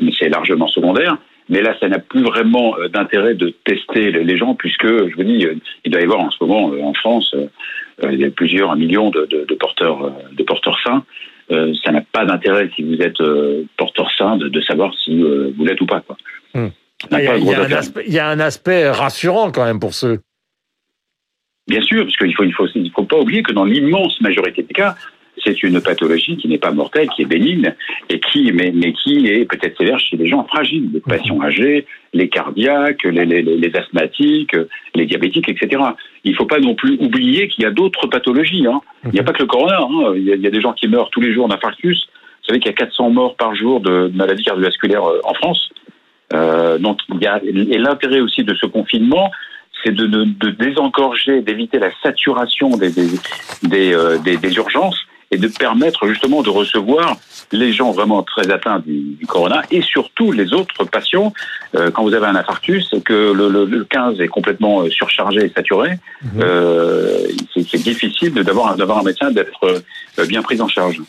mais 0.00 0.10
c'est 0.18 0.28
largement 0.28 0.68
secondaire. 0.68 1.16
Mais 1.48 1.62
là, 1.62 1.76
ça 1.78 1.88
n'a 1.88 1.98
plus 1.98 2.22
vraiment 2.22 2.76
euh, 2.78 2.88
d'intérêt 2.88 3.34
de 3.34 3.54
tester 3.64 4.10
les 4.10 4.36
gens, 4.38 4.54
puisque, 4.54 4.86
je 4.86 5.14
vous 5.14 5.22
dis, 5.22 5.46
il 5.84 5.92
doit 5.92 6.00
y 6.00 6.04
avoir 6.04 6.20
en 6.20 6.30
ce 6.30 6.42
moment 6.42 6.72
en 6.82 6.94
France 6.94 7.34
il 8.02 8.18
y 8.18 8.24
a 8.24 8.30
plusieurs 8.30 8.74
millions 8.76 9.10
de, 9.10 9.26
de, 9.26 9.44
de 9.44 9.54
porteurs, 9.56 10.10
de 10.32 10.42
porteurs 10.42 10.78
sains. 10.82 11.04
ça 11.50 11.92
n'a 11.92 12.00
pas 12.00 12.24
d'intérêt 12.24 12.70
si 12.74 12.82
vous 12.82 12.94
êtes 12.94 13.22
porteur 13.76 14.10
sain 14.16 14.38
de, 14.38 14.60
savoir 14.62 14.94
si 14.94 15.20
vous 15.20 15.64
l'êtes 15.66 15.82
ou 15.82 15.86
pas. 15.86 16.00
Quoi. 16.00 16.16
Il, 16.54 17.18
y 17.18 17.28
a, 17.28 17.36
il 17.36 18.12
y 18.14 18.18
a 18.18 18.28
un 18.28 18.40
aspect 18.40 18.88
rassurant 18.88 19.52
quand 19.52 19.66
même 19.66 19.80
pour 19.80 19.92
ceux 19.92 20.20
Bien 21.70 21.82
sûr, 21.82 22.02
parce 22.02 22.16
qu'il 22.16 22.34
faut, 22.34 22.42
il 22.42 22.52
faut, 22.52 22.66
il 22.74 22.90
faut 22.90 23.04
pas 23.04 23.20
oublier 23.20 23.44
que 23.44 23.52
dans 23.52 23.64
l'immense 23.64 24.20
majorité 24.20 24.64
des 24.64 24.74
cas, 24.74 24.96
c'est 25.44 25.62
une 25.62 25.80
pathologie 25.80 26.36
qui 26.36 26.48
n'est 26.48 26.58
pas 26.58 26.72
mortelle, 26.72 27.08
qui 27.14 27.22
est 27.22 27.26
bénigne, 27.26 27.72
et 28.08 28.18
qui, 28.18 28.50
mais, 28.50 28.72
mais 28.74 28.92
qui 28.92 29.28
est 29.28 29.44
peut-être 29.44 29.78
sévère 29.78 30.00
chez 30.00 30.16
les 30.16 30.26
gens 30.26 30.42
fragiles, 30.42 30.90
les 30.92 30.98
patients 30.98 31.40
âgés, 31.40 31.86
les 32.12 32.28
cardiaques, 32.28 33.04
les, 33.04 33.24
les, 33.24 33.42
les 33.42 33.76
asthmatiques, 33.76 34.56
les 34.96 35.06
diabétiques, 35.06 35.48
etc. 35.48 35.80
Il 36.24 36.32
ne 36.32 36.36
faut 36.36 36.46
pas 36.46 36.58
non 36.58 36.74
plus 36.74 36.98
oublier 36.98 37.46
qu'il 37.46 37.62
y 37.62 37.66
a 37.68 37.70
d'autres 37.70 38.08
pathologies. 38.08 38.66
Hein. 38.66 38.80
Il 39.04 39.12
n'y 39.12 39.20
a 39.20 39.22
pas 39.22 39.32
que 39.32 39.42
le 39.42 39.46
corona. 39.46 39.78
Hein. 39.80 40.14
Il, 40.16 40.24
y 40.24 40.32
a, 40.32 40.34
il, 40.34 40.42
y 40.42 40.46
a, 40.48 40.50
des 40.50 40.60
gens 40.60 40.72
qui 40.72 40.88
meurent 40.88 41.10
tous 41.10 41.20
les 41.20 41.32
jours 41.32 41.46
d'infarctus. 41.46 42.08
Vous 42.40 42.46
savez 42.48 42.58
qu'il 42.58 42.72
y 42.72 42.74
a 42.74 42.76
400 42.76 43.10
morts 43.10 43.36
par 43.36 43.54
jour 43.54 43.78
de 43.80 44.10
maladies 44.12 44.42
cardiovasculaires 44.42 45.04
euh, 45.04 45.20
en 45.22 45.34
France. 45.34 45.70
Euh, 46.32 46.78
donc, 46.78 46.98
il 47.14 47.22
y 47.22 47.26
a, 47.28 47.40
et 47.44 47.78
l'intérêt 47.78 48.20
aussi 48.20 48.42
de 48.42 48.54
ce 48.56 48.66
confinement, 48.66 49.30
c'est 49.84 49.94
de, 49.94 50.06
de, 50.06 51.40
d'éviter 51.40 51.78
la 51.78 51.90
saturation 52.02 52.76
des, 52.76 52.90
des, 52.90 53.08
des, 53.62 53.92
euh, 53.92 54.18
des, 54.18 54.36
des, 54.36 54.54
urgences 54.54 55.06
et 55.30 55.38
de 55.38 55.48
permettre 55.48 56.08
justement 56.08 56.42
de 56.42 56.50
recevoir 56.50 57.16
les 57.52 57.72
gens 57.72 57.92
vraiment 57.92 58.22
très 58.22 58.50
atteints 58.50 58.80
du, 58.80 59.14
du 59.18 59.26
corona 59.26 59.62
et 59.70 59.80
surtout 59.80 60.32
les 60.32 60.52
autres 60.52 60.84
patients. 60.84 61.32
Euh, 61.76 61.90
quand 61.90 62.02
vous 62.02 62.14
avez 62.14 62.26
un 62.26 62.34
infarctus 62.34 62.88
et 62.92 63.00
que 63.00 63.32
le, 63.32 63.48
le, 63.48 63.64
le 63.64 63.84
15 63.84 64.20
est 64.20 64.28
complètement 64.28 64.82
euh, 64.82 64.90
surchargé 64.90 65.44
et 65.46 65.52
saturé, 65.54 65.98
mmh. 66.22 66.40
euh, 66.42 67.28
c'est 67.54 67.82
difficile 67.82 68.34
d'avoir 68.34 68.98
un 68.98 69.02
médecin 69.02 69.30
d'être 69.30 69.82
bien 70.26 70.42
pris 70.42 70.60
en 70.60 70.68
charge. 70.68 71.00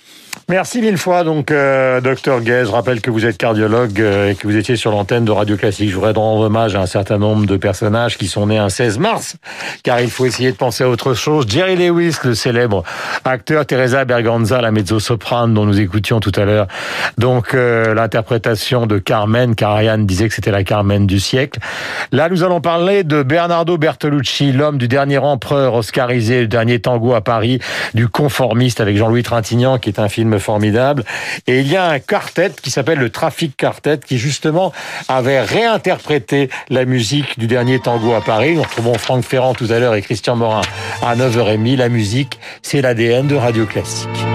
Merci 0.51 0.81
mille 0.81 0.97
fois, 0.97 1.23
donc, 1.23 1.49
euh, 1.49 2.01
docteur 2.01 2.41
Gay. 2.41 2.65
Je 2.65 2.71
rappelle 2.71 2.99
que 2.99 3.09
vous 3.09 3.25
êtes 3.25 3.37
cardiologue 3.37 4.01
euh, 4.01 4.31
et 4.31 4.35
que 4.35 4.45
vous 4.45 4.57
étiez 4.57 4.75
sur 4.75 4.91
l'antenne 4.91 5.23
de 5.23 5.31
Radio 5.31 5.55
Classique. 5.55 5.89
Je 5.89 5.95
voudrais 5.95 6.11
rendre 6.11 6.41
hommage 6.41 6.75
à 6.75 6.81
un 6.81 6.85
certain 6.87 7.17
nombre 7.17 7.45
de 7.45 7.55
personnages 7.55 8.17
qui 8.17 8.27
sont 8.27 8.47
nés 8.47 8.57
un 8.57 8.67
16 8.67 8.99
mars, 8.99 9.37
car 9.83 10.01
il 10.01 10.09
faut 10.09 10.25
essayer 10.25 10.51
de 10.51 10.57
penser 10.57 10.83
à 10.83 10.89
autre 10.89 11.13
chose. 11.13 11.45
Jerry 11.47 11.77
Lewis, 11.77 12.17
le 12.25 12.33
célèbre 12.33 12.83
acteur, 13.23 13.65
Teresa 13.65 14.03
Berganza, 14.03 14.59
la 14.59 14.71
mezzo-soprane 14.71 15.53
dont 15.53 15.65
nous 15.65 15.79
écoutions 15.79 16.19
tout 16.19 16.33
à 16.35 16.43
l'heure. 16.43 16.67
Donc, 17.17 17.53
euh, 17.53 17.93
l'interprétation 17.93 18.87
de 18.87 18.97
Carmen, 18.97 19.55
car 19.55 19.71
Ariane 19.71 20.05
disait 20.05 20.27
que 20.27 20.35
c'était 20.35 20.51
la 20.51 20.65
Carmen 20.65 21.07
du 21.07 21.21
siècle. 21.21 21.59
Là, 22.11 22.27
nous 22.27 22.43
allons 22.43 22.59
parler 22.59 23.05
de 23.05 23.23
Bernardo 23.23 23.77
Bertolucci, 23.77 24.51
l'homme 24.51 24.77
du 24.77 24.89
dernier 24.89 25.19
empereur 25.19 25.75
oscarisé, 25.75 26.41
le 26.41 26.47
dernier 26.47 26.79
tango 26.79 27.13
à 27.13 27.21
Paris, 27.21 27.59
du 27.93 28.09
conformiste 28.09 28.81
avec 28.81 28.97
Jean-Louis 28.97 29.23
Trintignant, 29.23 29.77
qui 29.77 29.87
est 29.87 29.99
un 29.99 30.09
film 30.09 30.20
formidable. 30.39 31.03
Et 31.47 31.59
il 31.59 31.67
y 31.67 31.75
a 31.75 31.85
un 31.85 31.99
quartet 31.99 32.51
qui 32.61 32.71
s'appelle 32.71 32.99
le 32.99 33.09
Traffic 33.09 33.55
Quartet 33.55 33.99
qui 34.05 34.17
justement 34.17 34.71
avait 35.07 35.41
réinterprété 35.41 36.49
la 36.69 36.85
musique 36.85 37.37
du 37.37 37.47
dernier 37.47 37.79
tango 37.79 38.13
à 38.13 38.21
Paris. 38.21 38.55
Nous 38.55 38.63
retrouvons 38.63 38.97
Franck 38.97 39.23
Ferrand 39.23 39.53
tout 39.53 39.67
à 39.69 39.79
l'heure 39.79 39.95
et 39.95 40.01
Christian 40.01 40.35
Morin 40.35 40.61
à 41.01 41.15
9h30. 41.15 41.77
La 41.77 41.89
musique, 41.89 42.39
c'est 42.61 42.81
l'ADN 42.81 43.27
de 43.27 43.35
Radio 43.35 43.65
Classique. 43.65 44.30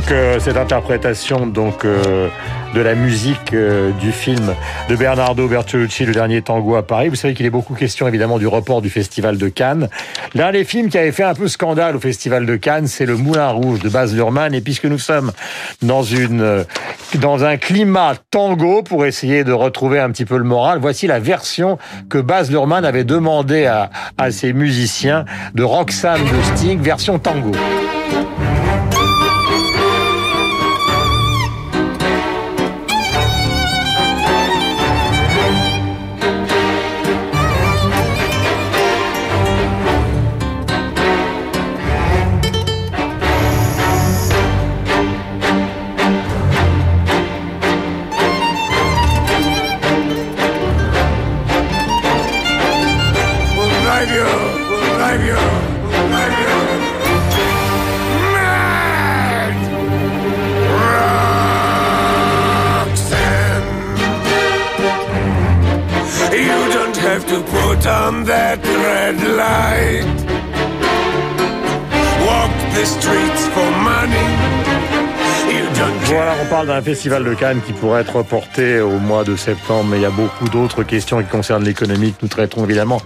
Donc 0.00 0.12
euh, 0.12 0.40
cette 0.40 0.56
interprétation 0.56 1.46
donc 1.46 1.84
euh, 1.84 2.28
de 2.74 2.80
la 2.80 2.94
musique 2.94 3.52
euh, 3.52 3.90
du 4.00 4.12
film 4.12 4.54
de 4.88 4.96
Bernardo 4.96 5.46
Bertolucci, 5.46 6.06
Le 6.06 6.14
dernier 6.14 6.40
tango 6.40 6.76
à 6.76 6.82
Paris. 6.82 7.10
Vous 7.10 7.16
savez 7.16 7.34
qu'il 7.34 7.44
est 7.44 7.50
beaucoup 7.50 7.74
question 7.74 8.08
évidemment 8.08 8.38
du 8.38 8.46
report 8.46 8.80
du 8.80 8.88
Festival 8.88 9.36
de 9.36 9.48
Cannes. 9.48 9.90
L'un 10.34 10.52
des 10.52 10.64
films 10.64 10.88
qui 10.88 10.96
avait 10.96 11.12
fait 11.12 11.24
un 11.24 11.34
peu 11.34 11.48
scandale 11.48 11.96
au 11.96 12.00
Festival 12.00 12.46
de 12.46 12.56
Cannes, 12.56 12.86
c'est 12.86 13.04
Le 13.04 13.14
Moulin 13.16 13.50
Rouge 13.50 13.80
de 13.80 13.90
Baz 13.90 14.14
Luhrmann. 14.14 14.54
Et 14.54 14.62
puisque 14.62 14.86
nous 14.86 14.98
sommes 14.98 15.32
dans 15.82 16.02
une 16.02 16.64
dans 17.16 17.44
un 17.44 17.58
climat 17.58 18.14
tango 18.30 18.82
pour 18.82 19.04
essayer 19.04 19.44
de 19.44 19.52
retrouver 19.52 20.00
un 20.00 20.10
petit 20.10 20.24
peu 20.24 20.38
le 20.38 20.44
moral, 20.44 20.78
voici 20.78 21.08
la 21.08 21.18
version 21.18 21.76
que 22.08 22.16
Baz 22.16 22.50
Luhrmann 22.50 22.86
avait 22.86 23.04
demandé 23.04 23.66
à, 23.66 23.90
à 24.16 24.30
ses 24.30 24.54
musiciens 24.54 25.26
de 25.52 25.62
Roxanne 25.62 26.22
de 26.22 26.56
Sting, 26.56 26.80
version 26.80 27.18
tango. 27.18 27.52
Parle 76.50 76.66
d'un 76.66 76.82
festival 76.82 77.22
de 77.22 77.32
Cannes 77.32 77.60
qui 77.64 77.72
pourrait 77.72 78.00
être 78.00 78.16
reporté 78.16 78.80
au 78.80 78.98
mois 78.98 79.22
de 79.22 79.36
septembre, 79.36 79.84
mais 79.88 79.98
il 79.98 80.02
y 80.02 80.06
a 80.06 80.10
beaucoup 80.10 80.48
d'autres 80.48 80.82
questions 80.82 81.22
qui 81.22 81.28
concernent 81.28 81.62
l'économie 81.62 82.10
que 82.10 82.18
nous 82.22 82.28
traiterons 82.28 82.64
évidemment 82.64 83.00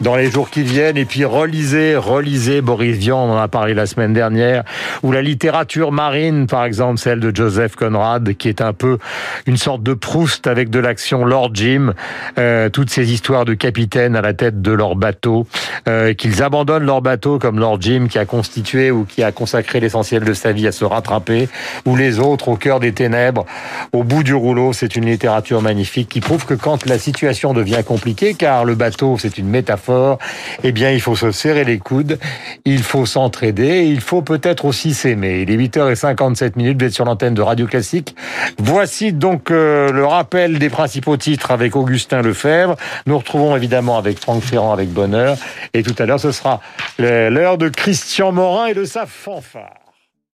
dans 0.00 0.16
les 0.16 0.30
jours 0.30 0.48
qui 0.48 0.62
viennent. 0.62 0.96
Et 0.96 1.04
puis 1.04 1.26
relisez, 1.26 1.94
relisez 1.94 2.62
Boris 2.62 2.96
Vian, 2.96 3.18
on 3.18 3.32
en 3.32 3.36
a 3.36 3.48
parlé 3.48 3.74
la 3.74 3.84
semaine 3.84 4.14
dernière, 4.14 4.64
ou 5.02 5.12
la 5.12 5.20
littérature 5.20 5.92
marine, 5.92 6.46
par 6.46 6.64
exemple, 6.64 6.98
celle 6.98 7.20
de 7.20 7.36
Joseph 7.36 7.76
Conrad, 7.76 8.34
qui 8.34 8.48
est 8.48 8.62
un 8.62 8.72
peu 8.72 8.96
une 9.44 9.58
sorte 9.58 9.82
de 9.82 9.92
Proust 9.92 10.46
avec 10.46 10.70
de 10.70 10.78
l'action 10.78 11.26
Lord 11.26 11.50
Jim, 11.52 11.92
euh, 12.38 12.70
toutes 12.70 12.88
ces 12.88 13.12
histoires 13.12 13.44
de 13.44 13.52
capitaines 13.52 14.16
à 14.16 14.22
la 14.22 14.32
tête 14.32 14.62
de 14.62 14.72
leur 14.72 14.96
bateau, 14.96 15.46
euh, 15.86 16.14
qu'ils 16.14 16.42
abandonnent 16.42 16.86
leur 16.86 17.02
bateau 17.02 17.38
comme 17.38 17.58
Lord 17.58 17.76
Jim 17.82 18.06
qui 18.08 18.18
a 18.18 18.24
constitué 18.24 18.90
ou 18.90 19.04
qui 19.04 19.22
a 19.22 19.32
consacré 19.32 19.80
l'essentiel 19.80 20.24
de 20.24 20.32
sa 20.32 20.52
vie 20.52 20.66
à 20.66 20.72
se 20.72 20.86
rattraper, 20.86 21.50
ou 21.84 21.94
les 21.94 22.20
autres 22.20 22.48
au 22.48 22.56
cœur 22.56 22.80
ténèbres, 22.92 23.46
au 23.92 24.02
bout 24.02 24.22
du 24.22 24.34
rouleau. 24.34 24.72
C'est 24.72 24.96
une 24.96 25.06
littérature 25.06 25.62
magnifique 25.62 26.08
qui 26.08 26.20
prouve 26.20 26.46
que 26.46 26.54
quand 26.54 26.86
la 26.86 26.98
situation 26.98 27.52
devient 27.52 27.82
compliquée, 27.86 28.34
car 28.34 28.64
le 28.64 28.74
bateau 28.74 29.16
c'est 29.18 29.38
une 29.38 29.48
métaphore, 29.48 30.18
eh 30.62 30.72
bien 30.72 30.90
il 30.90 31.00
faut 31.00 31.16
se 31.16 31.30
serrer 31.30 31.64
les 31.64 31.78
coudes, 31.78 32.18
il 32.64 32.82
faut 32.82 33.06
s'entraider, 33.06 33.84
il 33.84 34.00
faut 34.00 34.22
peut-être 34.22 34.64
aussi 34.64 34.94
s'aimer. 34.94 35.42
Il 35.42 35.50
est 35.50 35.56
8h57 35.56 36.52
minutes, 36.56 36.80
vous 36.80 36.86
êtes 36.86 36.94
sur 36.94 37.04
l'antenne 37.04 37.34
de 37.34 37.42
Radio 37.42 37.66
Classique. 37.66 38.16
Voici 38.58 39.12
donc 39.12 39.50
euh, 39.50 39.92
le 39.92 40.04
rappel 40.04 40.58
des 40.58 40.70
principaux 40.70 41.16
titres 41.16 41.50
avec 41.50 41.76
Augustin 41.76 42.22
Lefebvre. 42.22 42.76
Nous 43.06 43.18
retrouvons 43.18 43.56
évidemment 43.56 43.98
avec 43.98 44.18
Franck 44.18 44.42
Ferrand 44.42 44.72
avec 44.72 44.90
bonheur. 44.90 45.36
Et 45.74 45.82
tout 45.82 45.94
à 45.98 46.06
l'heure, 46.06 46.20
ce 46.20 46.32
sera 46.32 46.60
l'heure 46.98 47.58
de 47.58 47.68
Christian 47.68 48.32
Morin 48.32 48.66
et 48.66 48.74
de 48.74 48.84
sa 48.84 49.06
fanfare. 49.06 49.85